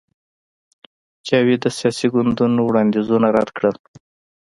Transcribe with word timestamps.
جاوید 1.27 1.59
د 1.63 1.67
سیاسي 1.77 2.05
ګوندونو 2.13 2.59
وړاندیزونه 2.63 3.27
رد 3.37 3.49
کړل 3.57 3.75